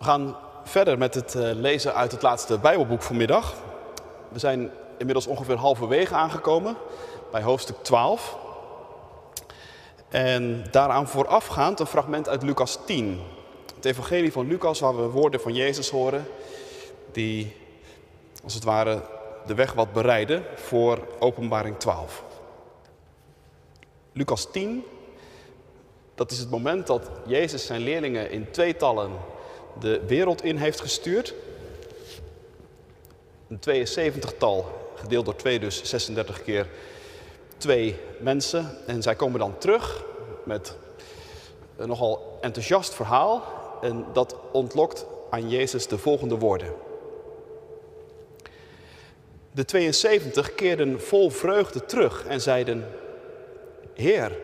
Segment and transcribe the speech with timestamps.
[0.00, 3.54] We gaan verder met het eh, lezen uit het laatste Bijbelboek vanmiddag.
[4.28, 6.76] We zijn inmiddels ongeveer halverwege aangekomen
[7.30, 8.36] bij hoofdstuk 12.
[10.08, 13.20] En daaraan voorafgaand een fragment uit Lucas 10.
[13.74, 16.26] Het evangelie van Lucas waar we woorden van Jezus horen
[17.12, 17.56] die
[18.44, 19.02] als het ware
[19.46, 22.22] de weg wat bereiden voor openbaring 12.
[24.12, 24.84] Lucas 10,
[26.14, 29.38] dat is het moment dat Jezus zijn leerlingen in tweetallen
[29.78, 31.34] de wereld in heeft gestuurd.
[33.48, 36.66] Een 72-tal, gedeeld door 2, dus 36 keer
[37.56, 38.78] twee mensen.
[38.86, 40.04] En zij komen dan terug
[40.44, 40.76] met
[41.76, 43.42] een nogal enthousiast verhaal.
[43.80, 46.72] En dat ontlokt aan Jezus de volgende woorden.
[49.52, 52.86] De 72 keerden vol vreugde terug en zeiden:
[53.94, 54.38] Heer,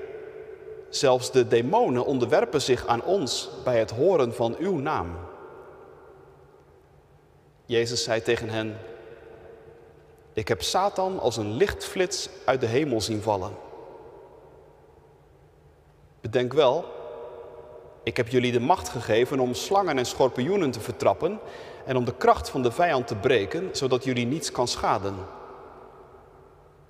[0.88, 5.16] zelfs de demonen onderwerpen zich aan ons bij het horen van uw naam.
[7.64, 8.78] Jezus zei tegen hen:
[10.32, 13.52] Ik heb Satan als een lichtflits uit de hemel zien vallen.
[16.20, 16.84] Bedenk wel,
[18.02, 21.38] ik heb jullie de macht gegeven om slangen en schorpioenen te vertrappen
[21.84, 25.14] en om de kracht van de vijand te breken, zodat jullie niets kan schaden.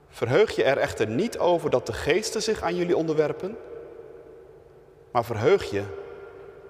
[0.09, 3.57] Verheug je er echter niet over dat de geesten zich aan jullie onderwerpen,
[5.17, 5.83] maar verheug je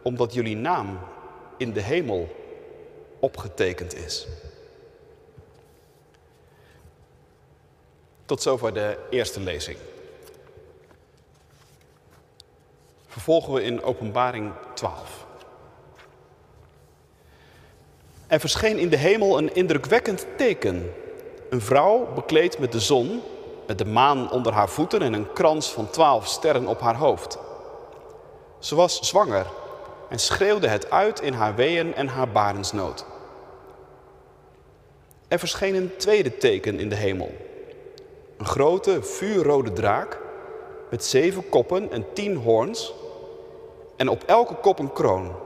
[0.02, 0.98] omdat jullie naam
[1.56, 2.28] in de hemel
[3.20, 4.26] opgetekend is.
[8.24, 9.78] Tot zover de eerste lezing.
[13.06, 15.26] Vervolgen we in Openbaring 12.
[18.26, 20.92] Er verscheen in de hemel een indrukwekkend teken.
[21.50, 23.22] Een vrouw bekleed met de zon,
[23.66, 27.45] met de maan onder haar voeten en een krans van twaalf sterren op haar hoofd.
[28.66, 29.46] Ze was zwanger
[30.08, 33.04] en schreeuwde het uit in haar weeën en haar barensnood.
[35.28, 37.30] Er verscheen een tweede teken in de hemel.
[38.36, 40.20] Een grote vuurrode draak
[40.90, 42.94] met zeven koppen en tien hoorns
[43.96, 45.36] en op elke kop een kroon.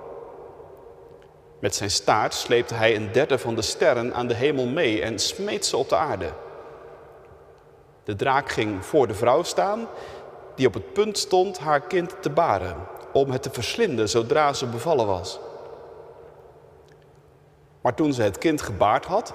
[1.59, 5.19] Met zijn staart sleepte hij een derde van de sterren aan de hemel mee en
[5.19, 6.33] smeet ze op de aarde.
[8.05, 9.89] De draak ging voor de vrouw staan,
[10.55, 12.77] die op het punt stond haar kind te baren,
[13.13, 15.39] om het te verslinden zodra ze bevallen was.
[17.81, 19.33] Maar toen ze het kind gebaard had,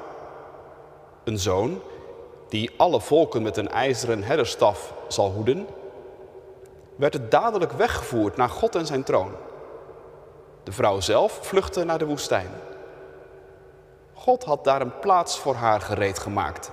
[1.23, 1.81] een zoon,
[2.49, 5.67] die alle volken met een ijzeren herderstaf zal hoeden,
[6.95, 9.31] werd het dadelijk weggevoerd naar God en zijn troon.
[10.63, 12.49] De vrouw zelf vluchtte naar de woestijn.
[14.13, 16.71] God had daar een plaats voor haar gereed gemaakt,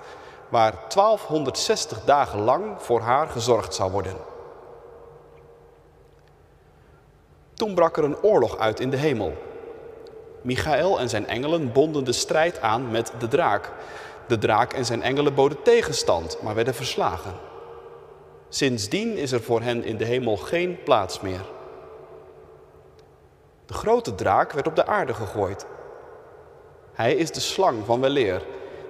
[0.49, 4.17] waar 1260 dagen lang voor haar gezorgd zou worden.
[7.63, 9.33] Toen brak er een oorlog uit in de hemel.
[10.41, 13.73] Michael en zijn engelen bonden de strijd aan met de draak.
[14.27, 17.33] De draak en zijn engelen boden tegenstand, maar werden verslagen.
[18.49, 21.45] Sindsdien is er voor hen in de hemel geen plaats meer.
[23.67, 25.67] De grote draak werd op de aarde gegooid.
[26.93, 28.43] Hij is de slang van weleer,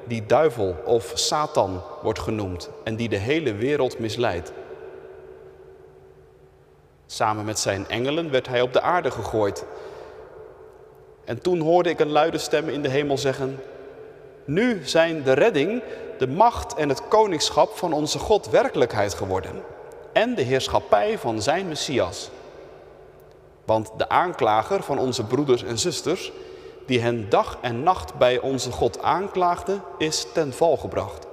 [0.04, 4.52] die duivel of Satan wordt genoemd en die de hele wereld misleidt.
[7.12, 9.64] Samen met zijn engelen werd hij op de aarde gegooid.
[11.24, 13.60] En toen hoorde ik een luide stem in de hemel zeggen:
[14.44, 15.82] Nu zijn de redding,
[16.18, 19.62] de macht en het koningschap van onze God werkelijkheid geworden.
[20.12, 22.30] En de heerschappij van zijn Messias.
[23.64, 26.32] Want de aanklager van onze broeders en zusters,
[26.86, 31.26] die hen dag en nacht bij onze God aanklaagde, is ten val gebracht.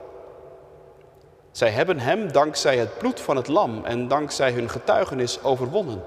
[1.52, 6.04] Zij hebben hem dankzij het bloed van het lam en dankzij hun getuigenis overwonnen.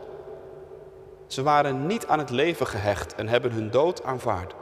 [1.26, 4.54] Ze waren niet aan het leven gehecht en hebben hun dood aanvaard.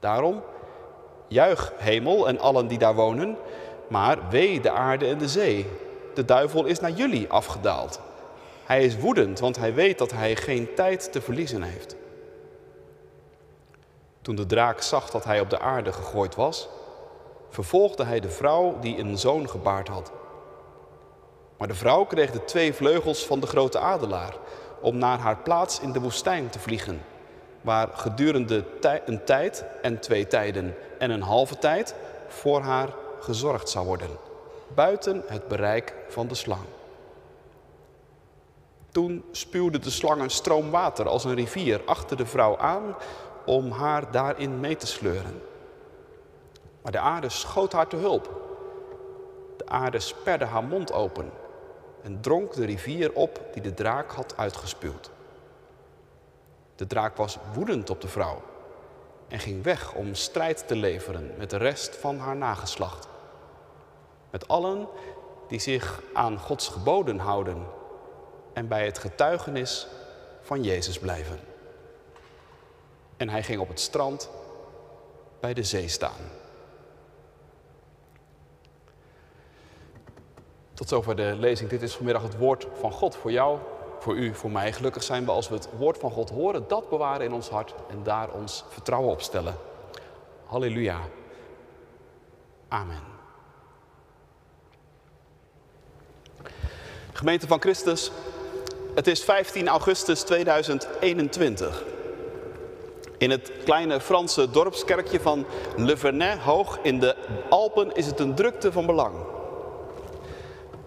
[0.00, 0.42] Daarom,
[1.28, 3.36] juich hemel en allen die daar wonen,
[3.88, 5.66] maar wee de aarde en de zee.
[6.14, 8.00] De duivel is naar jullie afgedaald.
[8.64, 11.96] Hij is woedend, want hij weet dat hij geen tijd te verliezen heeft.
[14.22, 16.68] Toen de draak zag dat hij op de aarde gegooid was,
[17.52, 20.12] vervolgde hij de vrouw die een zoon gebaard had.
[21.56, 24.34] Maar de vrouw kreeg de twee vleugels van de grote adelaar
[24.80, 27.02] om naar haar plaats in de woestijn te vliegen,
[27.60, 28.64] waar gedurende
[29.04, 31.94] een tijd en twee tijden en een halve tijd
[32.28, 32.88] voor haar
[33.20, 34.10] gezorgd zou worden,
[34.74, 36.64] buiten het bereik van de slang.
[38.90, 42.94] Toen spuwde de slang een stroom water als een rivier achter de vrouw aan
[43.46, 45.51] om haar daarin mee te sleuren.
[46.82, 48.40] Maar de aarde schoot haar te hulp.
[49.56, 51.30] De aarde sperde haar mond open
[52.02, 55.10] en dronk de rivier op die de draak had uitgespuwd.
[56.76, 58.42] De draak was woedend op de vrouw
[59.28, 63.08] en ging weg om strijd te leveren met de rest van haar nageslacht.
[64.30, 64.88] Met allen
[65.48, 67.66] die zich aan Gods geboden houden
[68.52, 69.86] en bij het getuigenis
[70.40, 71.40] van Jezus blijven.
[73.16, 74.30] En hij ging op het strand
[75.40, 76.41] bij de zee staan.
[80.82, 81.70] Tot zover de lezing.
[81.70, 83.58] Dit is vanmiddag het woord van God voor jou,
[83.98, 84.72] voor u, voor mij.
[84.72, 87.74] Gelukkig zijn we als we het woord van God horen, dat bewaren in ons hart
[87.90, 89.56] en daar ons vertrouwen op stellen.
[90.44, 91.00] Halleluja.
[92.68, 93.00] Amen.
[97.12, 98.10] Gemeente van Christus,
[98.94, 101.84] het is 15 augustus 2021.
[103.18, 105.46] In het kleine Franse dorpskerkje van
[105.76, 107.16] Le Vernet, hoog in de
[107.48, 109.40] Alpen, is het een drukte van belang.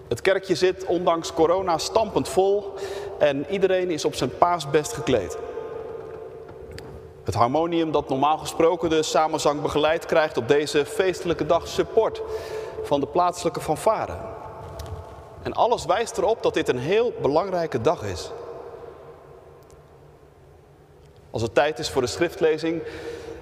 [0.08, 2.74] Het kerkje zit ondanks corona stampend vol
[3.20, 5.38] en iedereen is op zijn paasbest gekleed.
[7.24, 12.22] Het harmonium dat normaal gesproken de samenzang begeleidt, krijgt op deze feestelijke dag support
[12.84, 14.18] van de plaatselijke fanfare.
[15.44, 18.32] En alles wijst erop dat dit een heel belangrijke dag is.
[21.32, 22.84] Als het tijd is voor de schriftlezing,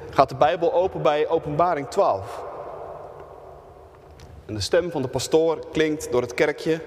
[0.10, 2.44] gaat de Bijbel open bij Openbaring 12.
[4.46, 6.82] En de stem van de pastoor klinkt door het kerkje.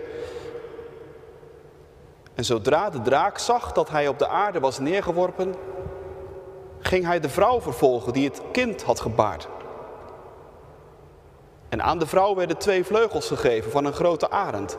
[2.34, 5.54] En zodra de draak zag dat hij op de aarde was neergeworpen,
[6.78, 9.48] ging hij de vrouw vervolgen die het kind had gebaard.
[11.68, 14.76] En aan de vrouw werden twee vleugels gegeven van een grote arend,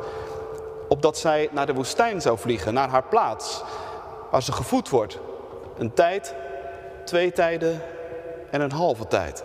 [0.88, 3.64] opdat zij naar de woestijn zou vliegen, naar haar plaats,
[4.32, 5.20] waar ze gevoed wordt.
[5.78, 6.36] Een tijd,
[7.06, 7.82] twee tijden
[8.52, 9.44] en een halve tijd.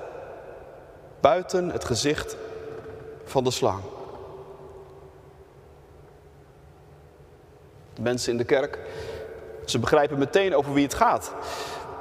[1.21, 2.37] Buiten het gezicht
[3.33, 3.83] van de slang.
[7.95, 8.79] De mensen in de kerk,
[9.65, 11.33] ze begrijpen meteen over wie het gaat.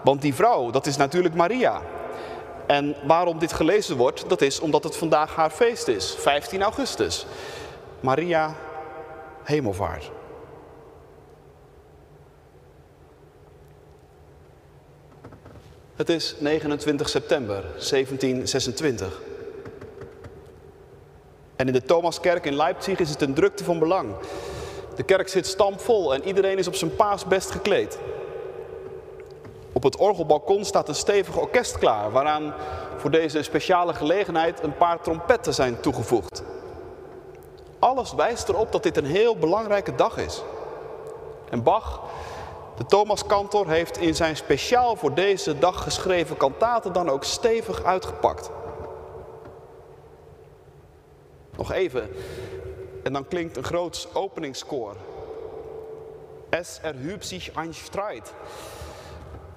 [0.04, 1.81] Want die vrouw, dat is natuurlijk Maria.
[2.68, 7.25] En waarom dit gelezen wordt, dat is omdat het vandaag haar feest is, 15 augustus.
[8.00, 8.56] Maria
[9.44, 10.12] Hemelvaart.
[15.95, 19.31] Het is 29 september 1726.
[21.62, 24.13] En in de Thomaskerk in Leipzig is het een drukte van belang.
[24.96, 28.00] De kerk zit stampvol en iedereen is op zijn paas best gekleed.
[29.72, 32.54] Op het orgelbalkon staat een stevig orkest klaar, waaraan
[32.98, 36.44] voor deze speciale gelegenheid een paar trompetten zijn toegevoegd.
[37.80, 40.44] Alles wijst erop dat dit een heel belangrijke dag is.
[41.50, 42.02] En Bach,
[42.78, 48.52] de Thomaskantor, heeft in zijn speciaal voor deze dag geschreven kantaten dan ook stevig uitgepakt.
[51.57, 52.09] Nog even.
[53.03, 54.95] En dan klinkt een groot openingskoor.
[56.50, 58.33] Es erhub sich ein Streit.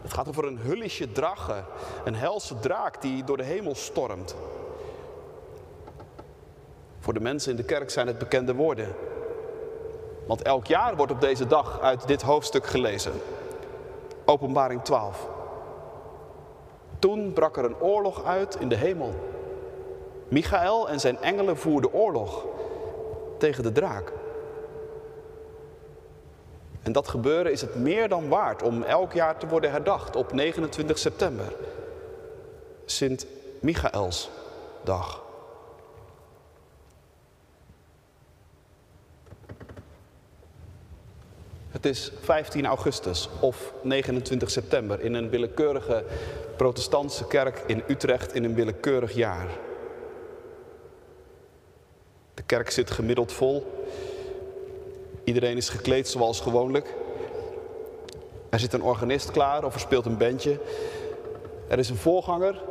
[0.02, 1.64] Het gaat over een hullische drache,
[2.04, 4.34] een helse draak die door de hemel stormt.
[6.98, 8.94] Voor de mensen in de kerk zijn het bekende woorden.
[10.26, 13.12] Want elk jaar wordt op deze dag uit dit hoofdstuk gelezen.
[14.24, 15.28] Openbaring 12.
[16.98, 19.33] Toen brak er een oorlog uit in de hemel.
[20.28, 22.44] Michael en zijn engelen voerden oorlog
[23.38, 24.12] tegen de draak.
[26.82, 30.32] En dat gebeuren is het meer dan waard om elk jaar te worden herdacht op
[30.32, 31.52] 29 september.
[32.84, 33.26] Sint
[33.60, 34.30] Michaels
[34.82, 35.22] dag.
[41.68, 46.04] Het is 15 augustus of 29 september in een willekeurige
[46.56, 49.46] protestantse kerk in Utrecht in een willekeurig jaar.
[52.54, 53.84] Kerk zit gemiddeld vol.
[55.24, 56.94] Iedereen is gekleed zoals gewoonlijk.
[58.50, 60.60] Er zit een organist klaar of er speelt een bandje.
[61.68, 62.62] Er is een voorganger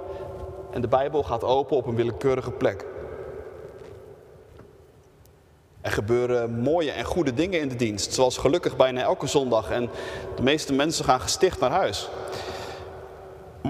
[0.72, 2.86] en de Bijbel gaat open op een willekeurige plek.
[5.82, 9.72] Er gebeuren mooie en goede dingen in de dienst, zoals gelukkig bijna elke zondag.
[9.72, 9.90] En
[10.36, 12.10] de meeste mensen gaan gesticht naar huis.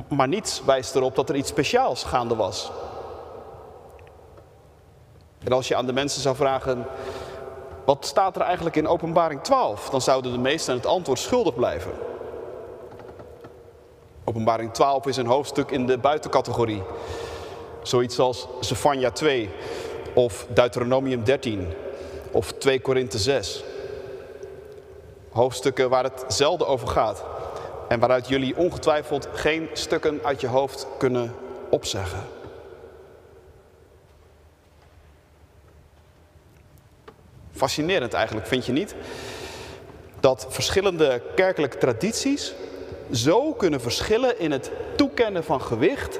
[0.08, 2.72] Maar niets wijst erop dat er iets speciaals gaande was.
[5.44, 6.86] En als je aan de mensen zou vragen,
[7.86, 9.90] wat staat er eigenlijk in Openbaring 12?
[9.90, 11.92] Dan zouden de meesten het antwoord schuldig blijven.
[14.24, 16.84] Openbaring 12 is een hoofdstuk in de buitencategorie.
[17.82, 19.50] Zoiets als Zephania 2
[20.14, 21.74] of Deuteronomium 13
[22.32, 23.64] of 2 Korinthe 6.
[25.32, 27.24] Hoofdstukken waar het zelden over gaat
[27.88, 31.36] en waaruit jullie ongetwijfeld geen stukken uit je hoofd kunnen
[31.70, 32.43] opzeggen.
[37.63, 38.96] Fascinerend eigenlijk, vind je niet?
[40.20, 42.53] Dat verschillende kerkelijke tradities
[43.12, 46.20] zo kunnen verschillen in het toekennen van gewicht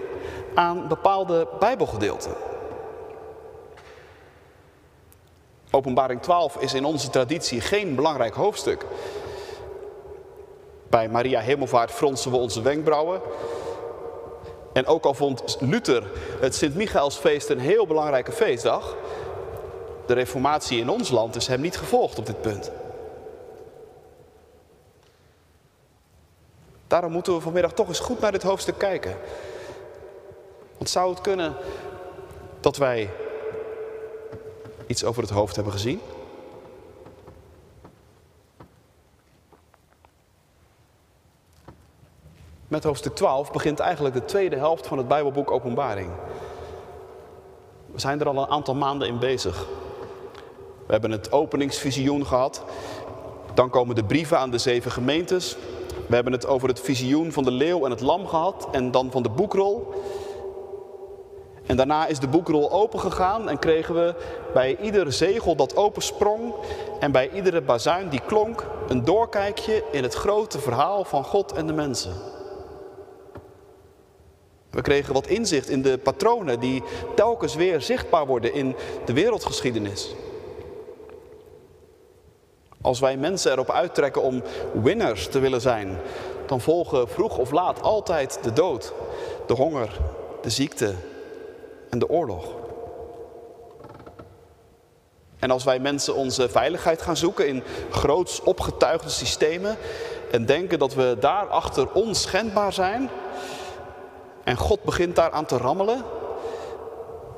[0.54, 2.36] aan bepaalde Bijbelgedeelten.
[5.72, 8.86] Openbaring 12 is in onze traditie geen belangrijk hoofdstuk.
[10.90, 13.22] Bij Maria Hemelvaart fronsen we onze wenkbrauwen.
[14.74, 16.04] En ook al vond Luther
[16.40, 18.96] het Sint-Michaelsfeest een heel belangrijke feestdag,
[20.06, 22.72] de reformatie in ons land is hem niet gevolgd op dit punt.
[26.88, 29.18] Daarom moeten we vanmiddag toch eens goed naar dit hoofdstuk kijken.
[30.78, 31.56] Want zou het kunnen
[32.60, 33.10] dat wij
[34.88, 36.02] iets over het hoofd hebben gezien?
[42.68, 46.12] Met hoofdstuk 12 begint eigenlijk de tweede helft van het Bijbelboek Openbaring.
[47.86, 49.68] We zijn er al een aantal maanden in bezig.
[50.86, 52.64] We hebben het openingsvisioen gehad.
[53.54, 55.58] Dan komen de brieven aan de zeven gemeentes.
[56.08, 58.68] We hebben het over het visioen van de leeuw en het lam gehad.
[58.72, 59.94] En dan van de boekrol.
[61.66, 64.16] En daarna is de boekrol opengegaan en kregen we
[64.54, 66.54] bij ieder zegel dat opensprong
[67.00, 71.68] en bij iedere bazuin die klonk een doorkijkje in het grote verhaal van God en
[71.68, 72.14] de mensen.
[74.70, 76.84] We kregen wat inzicht in de patronen die
[77.16, 78.76] telkens weer zichtbaar worden in
[79.06, 80.16] de wereldgeschiedenis.
[82.84, 86.00] Als wij mensen erop uittrekken om winners te willen zijn,
[86.46, 88.94] dan volgen vroeg of laat altijd de dood,
[89.48, 90.00] de honger,
[90.42, 90.94] de ziekte
[91.90, 92.46] en de oorlog.
[95.40, 99.78] En als wij mensen onze veiligheid gaan zoeken in groots opgetuigde systemen
[100.32, 103.10] en denken dat we daarachter onschendbaar zijn
[104.44, 106.04] en God begint daar aan te rammelen,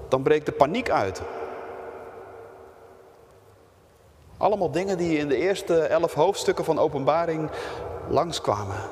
[0.09, 1.21] dan breekt de paniek uit.
[4.37, 7.49] Allemaal dingen die in de eerste elf hoofdstukken van openbaring
[8.09, 8.89] langskwamen.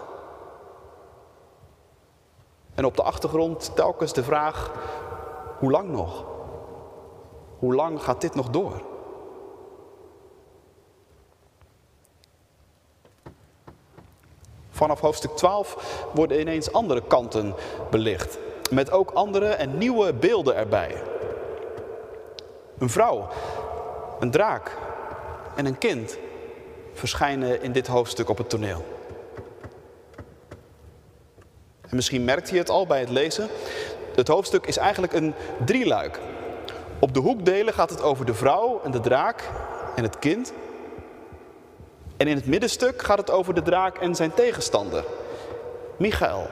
[2.75, 4.71] En op de achtergrond telkens de vraag,
[5.59, 6.25] hoe lang nog?
[7.59, 8.81] Hoe lang gaat dit nog door?
[14.69, 17.55] Vanaf hoofdstuk 12 worden ineens andere kanten
[17.89, 18.37] belicht.
[18.71, 21.03] Met ook andere en nieuwe beelden erbij.
[22.77, 23.27] Een vrouw,
[24.19, 24.77] een draak,
[25.55, 26.17] en een kind
[26.93, 28.85] verschijnen in dit hoofdstuk op het toneel.
[31.81, 33.47] En misschien merkt je het al bij het lezen.
[34.15, 35.33] Het hoofdstuk is eigenlijk een
[35.65, 36.19] drieluik.
[36.99, 39.49] Op de hoekdelen gaat het over de vrouw en de draak
[39.95, 40.53] en het kind.
[42.17, 45.03] En in het middenstuk gaat het over de draak en zijn tegenstander,
[45.97, 46.47] Michael.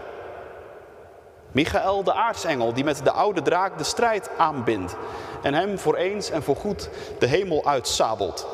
[1.51, 4.95] Michael, de aartsengel, die met de oude draak de strijd aanbindt
[5.41, 6.89] en hem voor eens en voor goed
[7.19, 8.47] de hemel uitsabelt.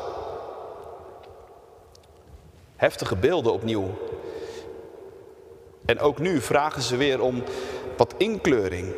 [2.77, 3.97] Heftige beelden opnieuw.
[5.85, 7.43] En ook nu vragen ze weer om
[7.97, 8.95] wat inkleuring.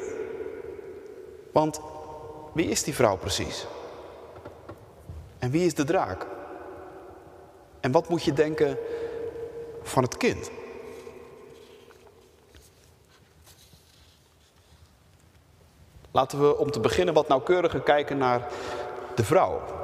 [1.52, 1.82] Want
[2.54, 3.66] wie is die vrouw precies?
[5.40, 6.26] En wie is de draak?
[7.80, 8.78] En wat moet je denken
[9.84, 10.52] van het kind?
[16.12, 18.48] Laten we om te beginnen wat nauwkeuriger kijken naar
[19.16, 19.79] de vrouw.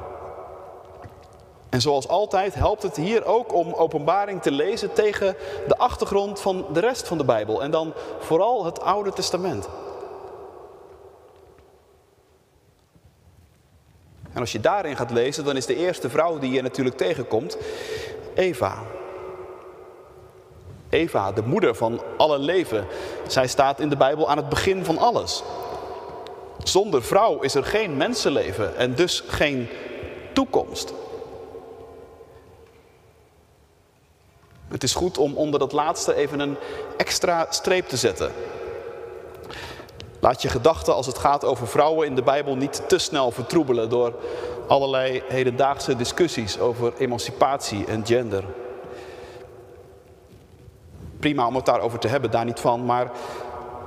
[1.75, 5.35] En zoals altijd helpt het hier ook om openbaring te lezen tegen
[5.67, 7.63] de achtergrond van de rest van de Bijbel.
[7.63, 9.69] En dan vooral het Oude Testament.
[14.33, 17.57] En als je daarin gaat lezen, dan is de eerste vrouw die je natuurlijk tegenkomt
[18.33, 18.83] Eva.
[20.89, 22.85] Eva, de moeder van alle leven.
[23.27, 25.43] Zij staat in de Bijbel aan het begin van alles.
[26.63, 29.69] Zonder vrouw is er geen mensenleven en dus geen
[30.33, 30.93] toekomst.
[34.67, 36.57] Het is goed om onder dat laatste even een
[36.97, 38.31] extra streep te zetten.
[40.19, 43.89] Laat je gedachten als het gaat over vrouwen in de Bijbel niet te snel vertroebelen
[43.89, 44.13] door
[44.67, 48.43] allerlei hedendaagse discussies over emancipatie en gender.
[51.19, 53.11] Prima om het daarover te hebben, daar niet van, maar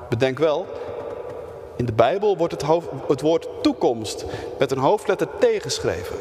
[0.08, 0.66] bedenk wel,
[1.76, 2.64] in de Bijbel wordt het,
[3.08, 4.24] het woord toekomst
[4.58, 6.16] met een hoofdletter T geschreven.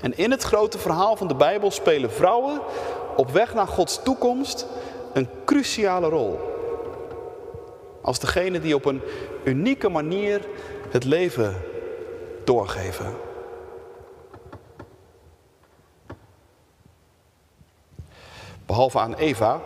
[0.00, 2.60] En in het grote verhaal van de Bijbel spelen vrouwen
[3.16, 4.66] op weg naar Gods toekomst
[5.12, 6.40] een cruciale rol.
[8.02, 9.02] Als degene die op een
[9.44, 10.46] unieke manier
[10.90, 11.56] het leven
[12.44, 13.16] doorgeven.
[18.66, 19.60] Behalve aan Eva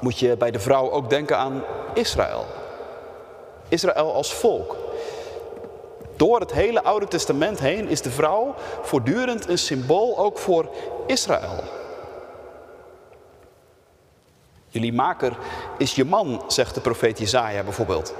[0.00, 1.62] moet je bij de vrouw ook denken aan
[1.94, 2.44] Israël.
[3.68, 4.76] Israël als volk.
[6.20, 10.70] Door het hele Oude Testament heen is de vrouw voortdurend een symbool ook voor
[11.06, 11.62] Israël.
[14.68, 15.36] Jullie maker
[15.78, 18.14] is je man, zegt de profeet Jezaja bijvoorbeeld.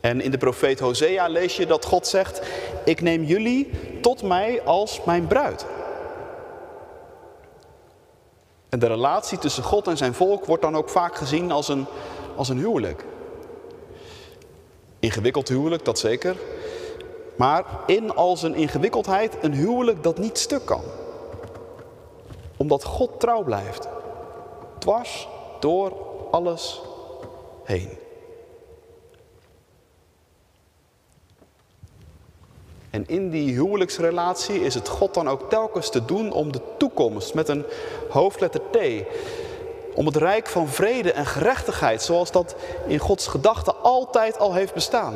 [0.00, 2.42] En in de profeet Hosea lees je dat God zegt:
[2.84, 5.66] Ik neem jullie tot mij als mijn bruid.
[8.68, 11.86] En de relatie tussen God en zijn volk wordt dan ook vaak gezien als een,
[12.36, 13.04] als een huwelijk.
[15.00, 16.36] Ingewikkeld huwelijk, dat zeker.
[17.36, 20.82] Maar in als een ingewikkeldheid een huwelijk dat niet stuk kan.
[22.56, 23.88] Omdat God trouw blijft.
[24.78, 25.28] Dwars
[25.60, 25.92] door
[26.30, 26.80] alles
[27.64, 27.88] heen.
[32.90, 37.34] En in die huwelijksrelatie is het God dan ook telkens te doen om de toekomst
[37.34, 37.64] met een
[38.08, 38.78] hoofdletter T.
[39.98, 42.54] Om het rijk van vrede en gerechtigheid, zoals dat
[42.86, 45.14] in Gods gedachten altijd al heeft bestaan.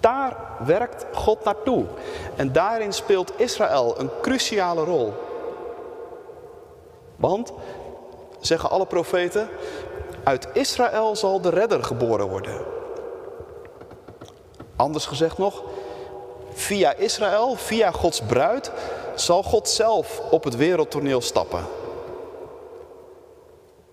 [0.00, 1.84] Daar werkt God naartoe.
[2.36, 5.12] En daarin speelt Israël een cruciale rol.
[7.16, 7.52] Want,
[8.40, 9.48] zeggen alle profeten,
[10.24, 12.64] uit Israël zal de redder geboren worden.
[14.76, 15.62] Anders gezegd nog,
[16.52, 18.70] via Israël, via Gods bruid,
[19.14, 21.86] zal God zelf op het wereldtoneel stappen.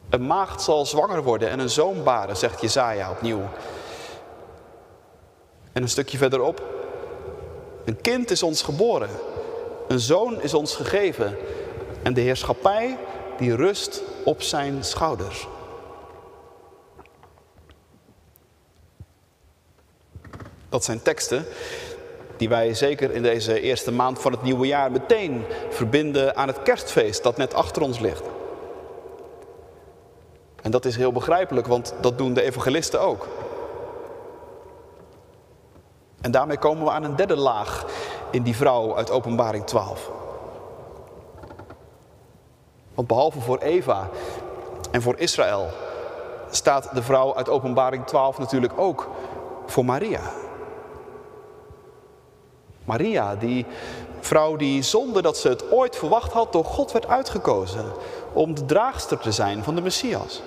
[0.09, 3.41] Een maagd zal zwanger worden en een zoon baren, zegt Jezaja opnieuw.
[5.73, 6.63] En een stukje verderop,
[7.85, 9.09] een kind is ons geboren,
[9.87, 11.37] een zoon is ons gegeven
[12.03, 12.97] en de heerschappij
[13.37, 15.47] die rust op zijn schouders.
[20.69, 21.45] Dat zijn teksten
[22.37, 26.63] die wij zeker in deze eerste maand van het nieuwe jaar meteen verbinden aan het
[26.63, 28.34] kerstfeest dat net achter ons ligt.
[30.65, 33.27] En dat is heel begrijpelijk, want dat doen de evangelisten ook.
[36.21, 37.85] En daarmee komen we aan een derde laag
[38.31, 40.11] in die vrouw uit Openbaring 12.
[42.93, 44.09] Want behalve voor Eva
[44.91, 45.67] en voor Israël
[46.49, 49.09] staat de vrouw uit Openbaring 12 natuurlijk ook
[49.65, 50.31] voor Maria.
[52.83, 53.65] Maria, die
[54.19, 57.85] vrouw die zonder dat ze het ooit verwacht had door God werd uitgekozen
[58.33, 60.41] om de draagster te zijn van de Messias.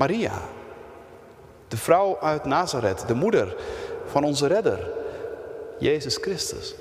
[0.00, 0.42] Maria,
[1.68, 3.56] de vrouw uit Nazareth, de moeder
[4.06, 4.90] van onze redder,
[5.78, 6.74] Jezus Christus.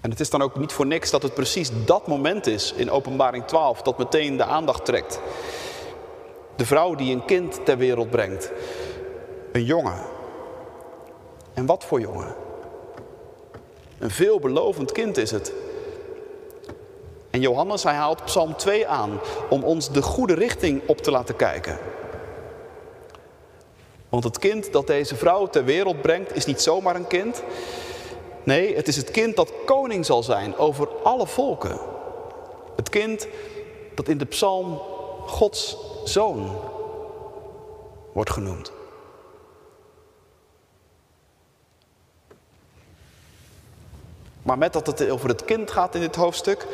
[0.00, 2.90] En het is dan ook niet voor niks dat het precies dat moment is in
[2.90, 5.20] Openbaring 12 dat meteen de aandacht trekt.
[6.56, 8.52] De vrouw die een kind ter wereld brengt.
[9.52, 10.00] Een jongen.
[11.54, 12.34] En wat voor jongen?
[13.98, 15.52] Een veelbelovend kind is het.
[17.36, 19.20] En Johannes, hij haalt Psalm 2 aan
[19.50, 21.78] om ons de goede richting op te laten kijken.
[24.08, 27.42] Want het kind dat deze vrouw ter wereld brengt is niet zomaar een kind.
[28.44, 31.78] Nee, het is het kind dat koning zal zijn over alle volken.
[32.76, 33.28] Het kind
[33.94, 34.80] dat in de psalm
[35.26, 36.60] Gods zoon
[38.12, 38.72] wordt genoemd.
[44.42, 46.66] Maar met dat het over het kind gaat in dit hoofdstuk,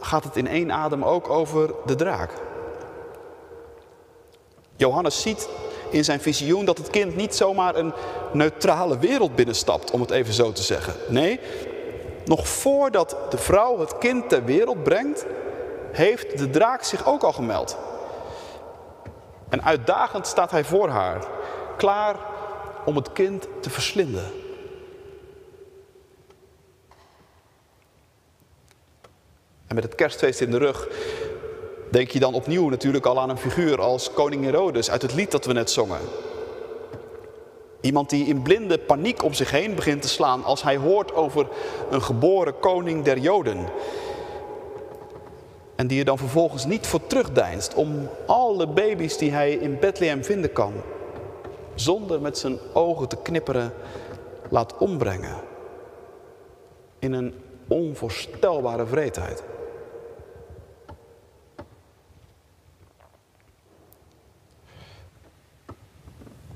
[0.00, 2.30] gaat het in één adem ook over de draak.
[4.76, 5.48] Johannes ziet
[5.90, 7.92] in zijn visioen dat het kind niet zomaar een
[8.32, 10.94] neutrale wereld binnenstapt, om het even zo te zeggen.
[11.08, 11.40] Nee,
[12.24, 15.26] nog voordat de vrouw het kind ter wereld brengt,
[15.92, 17.76] heeft de draak zich ook al gemeld.
[19.48, 21.26] En uitdagend staat hij voor haar,
[21.76, 22.16] klaar
[22.84, 24.24] om het kind te verslinden.
[29.68, 30.88] En met het kerstfeest in de rug
[31.90, 35.30] denk je dan opnieuw natuurlijk al aan een figuur als koning Herodes uit het lied
[35.30, 36.00] dat we net zongen.
[37.80, 41.48] Iemand die in blinde paniek om zich heen begint te slaan als hij hoort over
[41.90, 43.66] een geboren koning der Joden.
[45.76, 50.24] En die er dan vervolgens niet voor terugdeinst om alle baby's die hij in Bethlehem
[50.24, 50.72] vinden kan,
[51.74, 53.72] zonder met zijn ogen te knipperen,
[54.48, 55.36] laat ombrengen.
[56.98, 57.34] In een
[57.68, 59.42] onvoorstelbare vreedheid.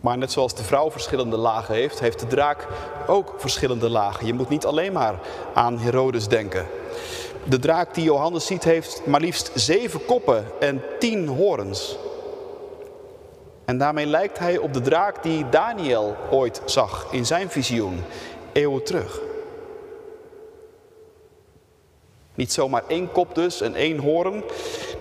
[0.02, 2.66] Maar net zoals de vrouw verschillende lagen heeft, heeft de draak
[3.06, 4.26] ook verschillende lagen.
[4.26, 5.14] Je moet niet alleen maar
[5.54, 6.66] aan Herodes denken.
[7.44, 11.96] De draak die Johannes ziet heeft maar liefst zeven koppen en tien horens.
[13.64, 18.04] En daarmee lijkt hij op de draak die Daniel ooit zag in zijn visioen,
[18.52, 19.20] eeuwen terug.
[22.34, 24.42] Niet zomaar één kop dus en één hoorn.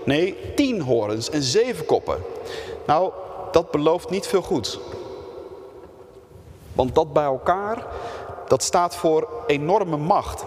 [0.05, 2.17] Nee, tien horens en zeven koppen.
[2.85, 3.11] Nou,
[3.51, 4.79] dat belooft niet veel goed.
[6.73, 7.85] Want dat bij elkaar
[8.47, 10.45] dat staat voor enorme macht.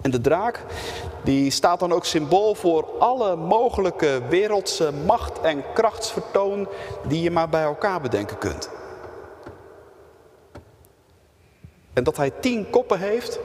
[0.00, 0.64] En de draak,
[1.22, 6.68] die staat dan ook symbool voor alle mogelijke wereldse macht en krachtsvertoon
[7.08, 8.70] die je maar bij elkaar bedenken kunt.
[11.92, 13.38] En dat hij tien koppen heeft,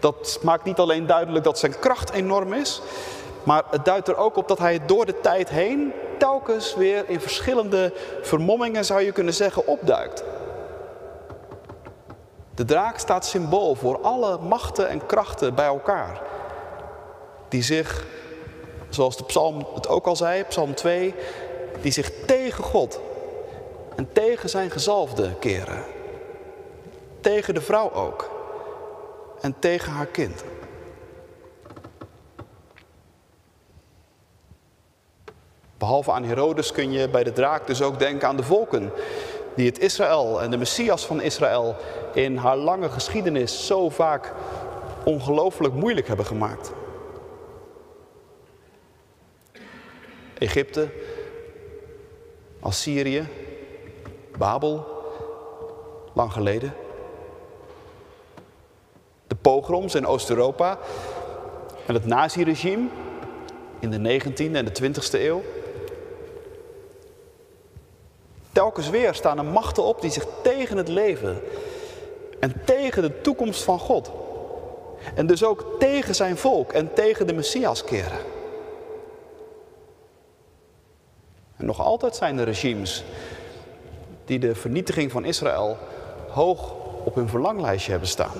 [0.00, 2.82] dat maakt niet alleen duidelijk dat zijn kracht enorm is,
[3.44, 7.20] maar het duidt er ook op dat hij door de tijd heen telkens weer in
[7.20, 10.24] verschillende vermommingen, zou je kunnen zeggen, opduikt.
[12.54, 16.22] De draak staat symbool voor alle machten en krachten bij elkaar.
[17.48, 18.06] Die zich,
[18.88, 21.14] zoals de psalm het ook al zei, psalm 2,
[21.80, 23.00] die zich tegen God
[23.96, 25.84] en tegen zijn gezalfde keren.
[27.20, 28.30] Tegen de vrouw ook.
[29.40, 30.44] En tegen haar kind.
[35.84, 38.90] Behalve aan Herodes kun je bij de draak dus ook denken aan de volken
[39.54, 41.76] die het Israël en de Messias van Israël
[42.14, 44.32] in haar lange geschiedenis zo vaak
[45.04, 46.72] ongelooflijk moeilijk hebben gemaakt.
[50.38, 50.88] Egypte,
[52.60, 53.28] Assyrië,
[54.38, 54.86] Babel,
[56.14, 56.74] lang geleden.
[59.26, 60.78] De pogroms in Oost-Europa
[61.86, 62.88] en het naziregime
[63.80, 65.42] in de 19e en de 20e eeuw.
[68.54, 71.40] Telkens weer staan er machten op die zich tegen het leven
[72.40, 74.10] en tegen de toekomst van God
[75.14, 78.18] en dus ook tegen zijn volk en tegen de Messias keren.
[81.56, 83.04] En nog altijd zijn er regimes
[84.24, 85.76] die de vernietiging van Israël
[86.28, 88.36] hoog op hun verlanglijstje hebben staan.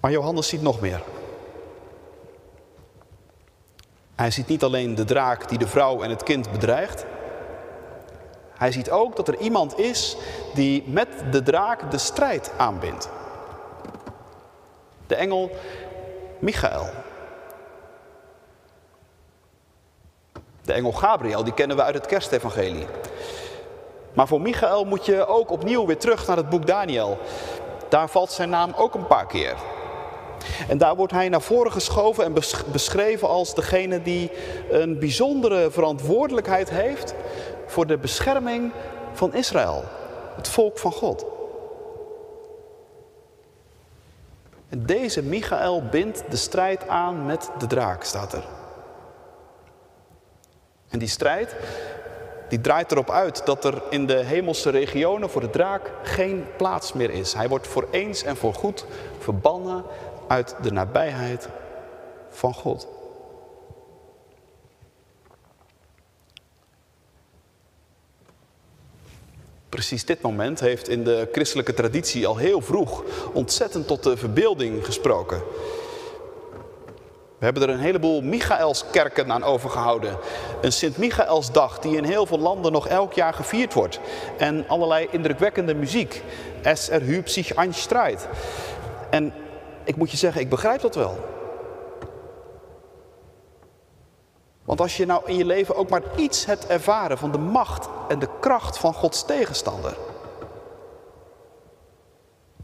[0.00, 1.02] Maar Johannes ziet nog meer.
[4.14, 7.04] Hij ziet niet alleen de draak die de vrouw en het kind bedreigt.
[8.54, 10.16] Hij ziet ook dat er iemand is
[10.54, 13.08] die met de draak de strijd aanbindt.
[15.06, 15.50] De engel
[16.38, 16.90] Michael.
[20.62, 22.86] De engel Gabriel, die kennen we uit het kerstevangelie.
[24.12, 27.18] Maar voor Michael moet je ook opnieuw weer terug naar het boek Daniel.
[27.88, 29.54] Daar valt zijn naam ook een paar keer.
[30.68, 32.34] En daar wordt hij naar voren geschoven en
[32.72, 34.30] beschreven als degene die
[34.70, 37.14] een bijzondere verantwoordelijkheid heeft
[37.66, 38.72] voor de bescherming
[39.12, 39.84] van Israël,
[40.36, 41.24] het volk van God.
[44.68, 48.44] En deze Michael bindt de strijd aan met de draak, staat er.
[50.88, 51.56] En die strijd,
[52.48, 56.92] die draait erop uit dat er in de hemelse regionen voor de draak geen plaats
[56.92, 57.32] meer is.
[57.32, 58.84] Hij wordt voor eens en voor goed
[59.18, 59.84] verbannen
[60.32, 61.48] uit de nabijheid
[62.30, 62.88] van God.
[69.68, 74.84] Precies dit moment heeft in de christelijke traditie al heel vroeg ontzettend tot de verbeelding
[74.84, 75.42] gesproken.
[77.38, 80.18] We hebben er een heleboel Michaelskerken aan overgehouden.
[80.60, 84.00] Een Sint-Michaelsdag die in heel veel landen nog elk jaar gevierd wordt.
[84.38, 86.22] En allerlei indrukwekkende muziek.
[86.62, 87.52] Es erhübt sich.
[89.10, 89.32] En
[89.84, 91.18] ik moet je zeggen, ik begrijp dat wel.
[94.64, 97.88] Want als je nou in je leven ook maar iets hebt ervaren van de macht
[98.08, 99.96] en de kracht van Gods tegenstander.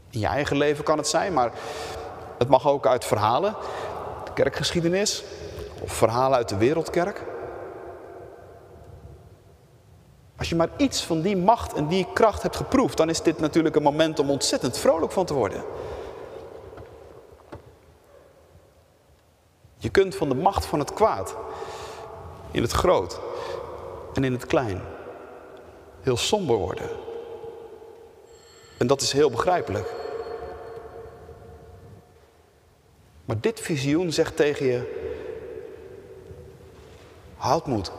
[0.09, 1.51] In je eigen leven kan het zijn, maar
[2.37, 3.55] het mag ook uit verhalen,
[4.23, 5.23] de kerkgeschiedenis
[5.81, 7.23] of verhalen uit de wereldkerk.
[10.37, 13.39] Als je maar iets van die macht en die kracht hebt geproefd, dan is dit
[13.39, 15.63] natuurlijk een moment om ontzettend vrolijk van te worden.
[19.81, 21.35] Je kunt van de macht van het kwaad
[22.51, 23.19] in het groot
[24.13, 24.81] en in het klein
[26.01, 26.89] heel somber worden.
[28.77, 29.93] En dat is heel begrijpelijk.
[33.25, 35.07] Maar dit visioen zegt tegen je:
[37.37, 37.91] houd moed.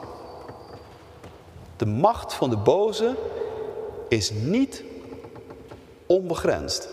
[1.77, 3.17] De macht van de boze
[4.09, 4.85] is niet
[6.07, 6.89] onbegrensd.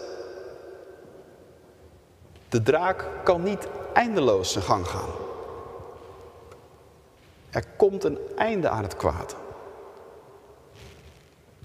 [2.49, 5.09] De draak kan niet eindeloos zijn gang gaan.
[7.49, 9.35] Er komt een einde aan het kwaad.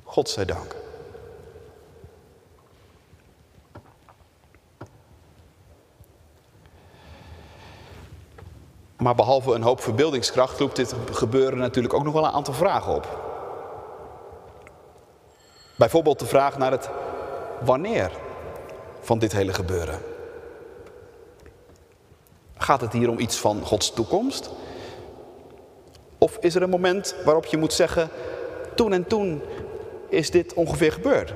[0.05, 0.77] God zij dank.
[8.97, 12.95] Maar behalve een hoop verbeeldingskracht roept dit gebeuren natuurlijk ook nog wel een aantal vragen
[12.95, 13.21] op.
[15.77, 16.91] Bijvoorbeeld de vraag naar het
[17.61, 18.13] wanneer
[19.01, 20.12] van dit hele gebeuren.
[22.63, 24.51] Gaat het hier om iets van Gods toekomst?
[26.19, 28.09] Of is er een moment waarop je moet zeggen,
[28.75, 29.43] toen en toen
[30.09, 31.35] is dit ongeveer gebeurd?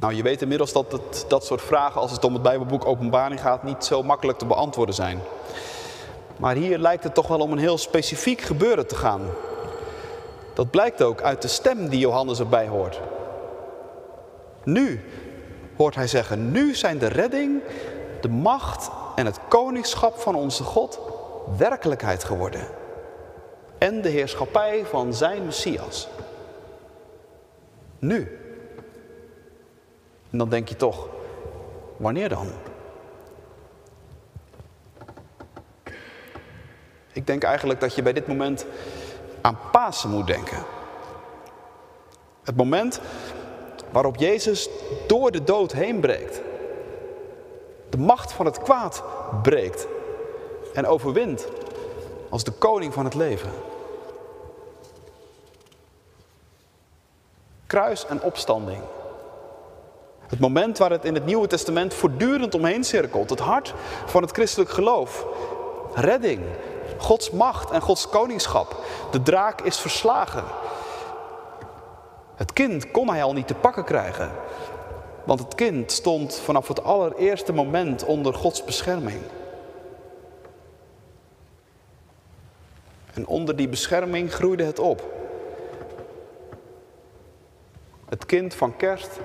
[0.00, 3.62] Nou, je weet inmiddels dat dat soort vragen, als het om het Bijbelboek Openbaring gaat,
[3.62, 5.20] niet zo makkelijk te beantwoorden zijn.
[6.36, 9.22] Maar hier lijkt het toch wel om een heel specifiek gebeuren te gaan.
[10.54, 13.00] Dat blijkt ook uit de stem die Johannes erbij hoort.
[14.64, 15.04] Nu,
[15.76, 17.62] hoort hij zeggen, nu zijn de redding,
[18.20, 21.00] de macht en het koningschap van onze God
[21.56, 22.66] werkelijkheid geworden.
[23.78, 26.08] En de heerschappij van zijn Messias.
[27.98, 28.38] Nu.
[30.30, 31.08] En dan denk je toch,
[31.96, 32.48] wanneer dan?
[37.12, 38.66] Ik denk eigenlijk dat je bij dit moment
[39.40, 40.64] aan Pasen moet denken.
[42.44, 43.00] Het moment
[43.92, 44.68] waarop Jezus
[45.06, 46.40] door de dood heen breekt.
[47.90, 49.02] De macht van het kwaad
[49.42, 49.86] breekt
[50.74, 51.46] en overwint
[52.28, 53.50] als de koning van het leven.
[57.66, 58.80] Kruis en opstanding.
[60.26, 63.30] Het moment waar het in het Nieuwe Testament voortdurend omheen cirkelt.
[63.30, 63.74] Het hart
[64.06, 65.26] van het christelijk geloof.
[65.94, 66.42] Redding,
[66.98, 68.76] Gods macht en Gods koningschap.
[69.10, 70.44] De draak is verslagen.
[72.36, 74.30] Het kind kon hij al niet te pakken krijgen.
[75.24, 79.20] Want het kind stond vanaf het allereerste moment onder Gods bescherming.
[83.14, 85.14] En onder die bescherming groeide het op.
[88.08, 89.20] Het kind van kerst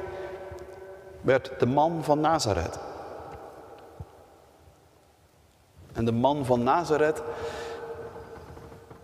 [1.21, 2.79] werd de man van Nazareth.
[5.93, 7.21] En de man van Nazareth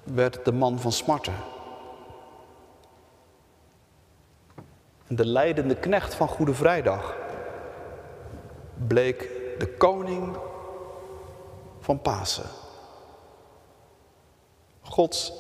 [0.03, 1.33] werd de man van smarten.
[5.07, 7.15] En de leidende knecht van Goede Vrijdag
[8.87, 10.37] bleek de koning
[11.79, 12.49] van Pasen.
[14.81, 15.33] Gods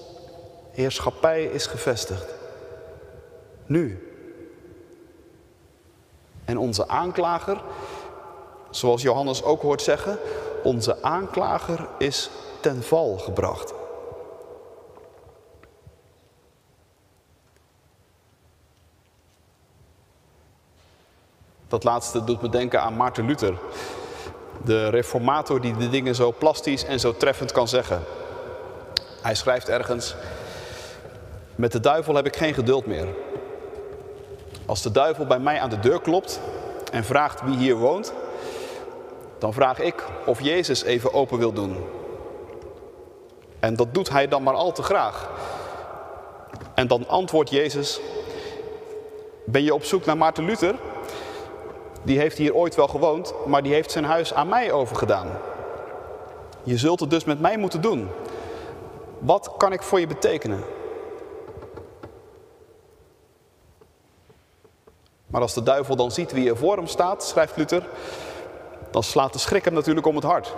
[0.71, 2.33] heerschappij is gevestigd.
[3.65, 4.11] Nu.
[6.45, 7.61] En onze aanklager,
[8.69, 10.17] zoals Johannes ook hoort zeggen,
[10.63, 12.29] onze aanklager is
[12.61, 13.73] ten val gebracht.
[21.67, 23.57] Dat laatste doet me denken aan Maarten Luther.
[24.63, 28.03] De reformator die de dingen zo plastisch en zo treffend kan zeggen.
[29.21, 30.15] Hij schrijft ergens,
[31.55, 33.07] met de duivel heb ik geen geduld meer.
[34.65, 36.39] Als de duivel bij mij aan de deur klopt
[36.91, 38.13] en vraagt wie hier woont,
[39.39, 41.85] dan vraag ik of Jezus even open wil doen.
[43.59, 45.29] En dat doet hij dan maar al te graag.
[46.73, 47.99] En dan antwoordt Jezus,
[49.45, 50.75] ben je op zoek naar Maarten Luther?
[52.07, 55.27] Die heeft hier ooit wel gewoond, maar die heeft zijn huis aan mij overgedaan.
[56.63, 58.07] Je zult het dus met mij moeten doen.
[59.19, 60.63] Wat kan ik voor je betekenen?
[65.27, 67.87] Maar als de duivel dan ziet wie er voor hem staat, schrijft Luther,
[68.91, 70.55] dan slaat de schrik hem natuurlijk om het hart.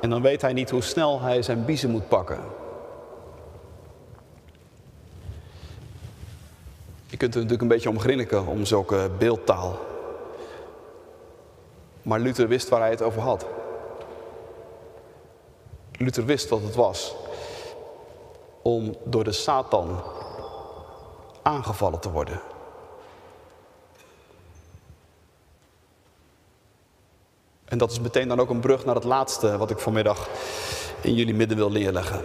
[0.00, 2.40] En dan weet hij niet hoe snel hij zijn biezen moet pakken.
[7.06, 9.90] Je kunt er natuurlijk een beetje om grinniken, om zulke beeldtaal.
[12.02, 13.46] Maar Luther wist waar hij het over had.
[15.92, 17.14] Luther wist wat het was
[18.62, 20.02] om door de Satan
[21.42, 22.40] aangevallen te worden.
[27.64, 30.28] En dat is meteen dan ook een brug naar het laatste wat ik vanmiddag
[31.00, 32.24] in jullie midden wil neerleggen.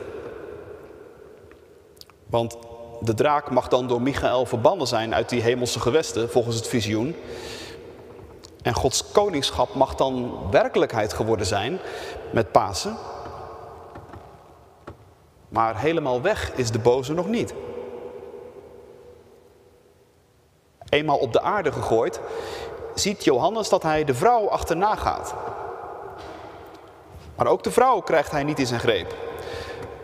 [2.26, 2.58] Want
[3.00, 7.16] de draak mag dan door Michael verbannen zijn uit die hemelse gewesten, volgens het visioen.
[8.68, 11.80] En Gods koningschap mag dan werkelijkheid geworden zijn
[12.32, 12.98] met Pasen.
[15.50, 17.54] Maar helemaal weg is de boze nog niet.
[20.90, 22.20] Eenmaal op de aarde gegooid,
[22.96, 25.34] ziet Johannes dat hij de vrouw achterna gaat.
[27.36, 29.16] Maar ook de vrouw krijgt hij niet in zijn greep.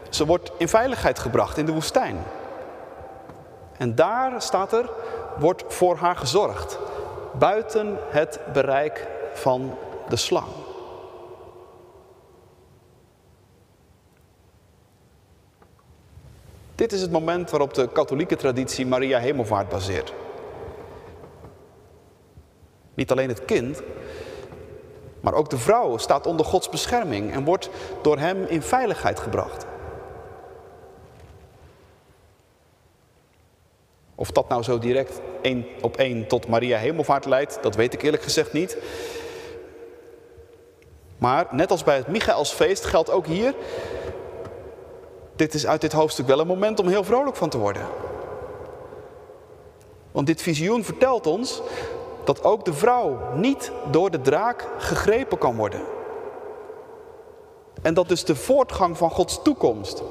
[0.10, 2.24] Ze wordt in veiligheid gebracht in de woestijn.
[3.78, 4.90] En daar staat er,
[5.38, 6.80] wordt voor haar gezorgd.
[7.40, 9.78] Buiten het bereik van
[10.10, 10.48] de slang.
[16.76, 20.14] Dit is het moment waarop de katholieke traditie Maria Hemelvaart baseert.
[22.94, 23.82] Niet alleen het kind,
[25.20, 27.70] maar ook de vrouw staat onder Gods bescherming en wordt
[28.02, 29.66] door hem in veiligheid gebracht.
[34.16, 38.02] Of dat nou zo direct één op één tot Maria Hemelvaart leidt, dat weet ik
[38.02, 38.78] eerlijk gezegd niet.
[41.18, 43.54] Maar net als bij het Michaelsfeest geldt ook hier,
[45.36, 47.88] dit is uit dit hoofdstuk wel een moment om heel vrolijk van te worden.
[50.12, 51.62] Want dit visioen vertelt ons
[52.24, 55.82] dat ook de vrouw niet door de draak gegrepen kan worden.
[57.82, 60.04] En dat dus de voortgang van Gods toekomst,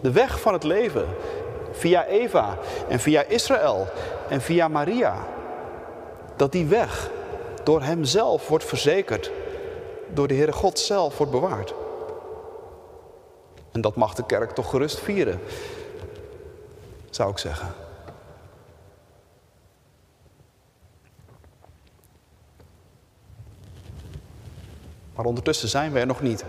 [0.00, 1.06] de weg van het leven,
[1.72, 3.88] via Eva en via Israël
[4.28, 5.14] en via Maria,
[6.36, 7.10] dat die weg
[7.64, 9.30] door Hemzelf wordt verzekerd,
[10.08, 11.74] door de Heere God zelf wordt bewaard.
[13.72, 15.40] En dat mag de kerk toch gerust vieren,
[17.10, 17.68] zou ik zeggen.
[25.14, 26.44] Maar ondertussen zijn we er nog niet.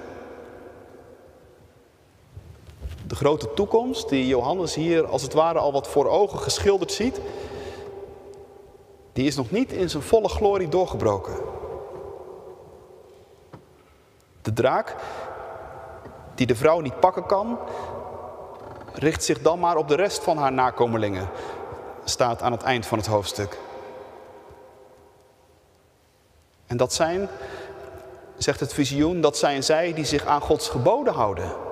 [3.07, 7.21] De grote toekomst die Johannes hier als het ware al wat voor ogen geschilderd ziet,
[9.13, 11.34] die is nog niet in zijn volle glorie doorgebroken.
[14.41, 14.95] De draak,
[16.36, 17.57] die de vrouw niet pakken kan,
[18.93, 21.29] richt zich dan maar op de rest van haar nakomelingen,
[22.03, 23.57] staat aan het eind van het hoofdstuk.
[26.67, 27.29] En dat zijn,
[28.38, 31.69] zegt het visioen, dat zijn zij die zich aan Gods geboden houden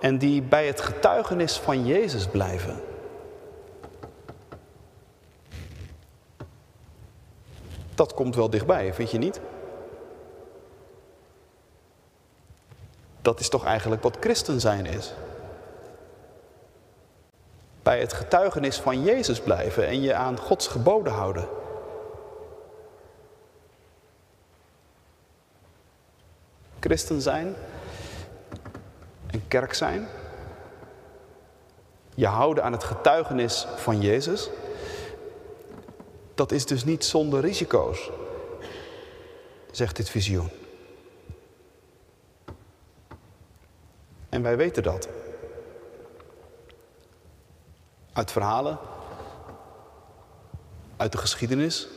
[0.00, 2.82] en die bij het getuigenis van Jezus blijven.
[7.94, 9.40] Dat komt wel dichtbij, vind je niet?
[13.22, 15.14] Dat is toch eigenlijk wat christen zijn is.
[17.82, 21.48] Bij het getuigenis van Jezus blijven en je aan Gods geboden houden.
[26.80, 27.54] Christen zijn
[29.34, 30.08] en kerk zijn.
[32.14, 34.50] Je houden aan het getuigenis van Jezus.
[36.34, 38.10] Dat is dus niet zonder risico's,
[39.70, 40.48] zegt dit visioen.
[44.28, 45.08] En wij weten dat.
[48.12, 48.78] Uit verhalen,
[50.96, 51.88] uit de geschiedenis,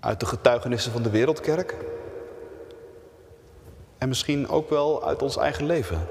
[0.00, 1.74] uit de getuigenissen van de wereldkerk.
[4.06, 6.08] En misschien ook wel uit ons eigen leven.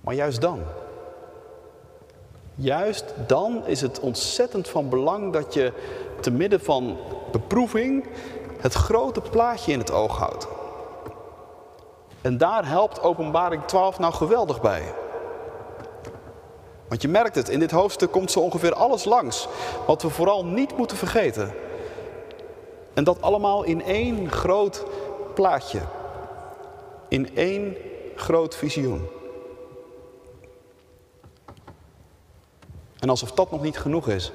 [0.00, 0.62] Maar juist dan,
[2.54, 5.72] juist dan is het ontzettend van belang dat je
[6.20, 6.96] te midden van
[7.32, 8.06] beproeving
[8.60, 10.46] het grote plaatje in het oog houdt.
[12.20, 14.94] En daar helpt Openbaring 12 nou geweldig bij.
[16.88, 19.48] Want je merkt het, in dit hoofdstuk komt zo ongeveer alles langs.
[19.86, 21.65] Wat we vooral niet moeten vergeten.
[22.96, 24.84] En dat allemaal in één groot
[25.34, 25.80] plaatje.
[27.08, 27.76] In één
[28.14, 29.08] groot visioen.
[32.98, 34.32] En alsof dat nog niet genoeg is,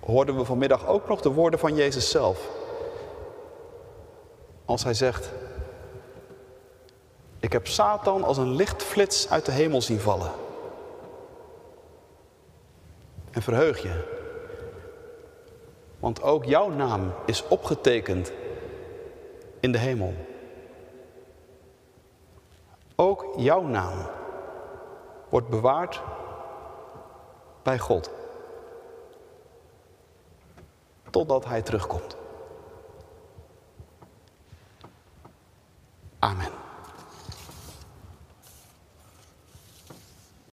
[0.00, 2.48] hoorden we vanmiddag ook nog de woorden van Jezus zelf.
[4.64, 5.30] Als hij zegt,
[7.40, 10.30] ik heb Satan als een lichtflits uit de hemel zien vallen.
[13.30, 14.20] En verheug je,
[16.02, 18.32] want ook jouw naam is opgetekend
[19.60, 20.14] in de hemel.
[22.96, 23.98] Ook jouw naam
[25.28, 26.02] wordt bewaard
[27.62, 28.10] bij God.
[31.10, 32.16] Totdat Hij terugkomt.
[36.18, 36.61] Amen.